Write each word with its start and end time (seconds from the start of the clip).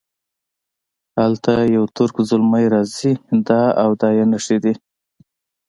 هلته 1.19 1.51
یو 1.75 1.85
ترک 1.95 2.15
زلمی 2.29 2.65
راځي 2.73 3.13
دا 3.47 3.61
او 3.83 3.89
دا 4.01 4.09
یې 4.17 4.25
نښې 4.31 4.57
دي. 4.63 4.73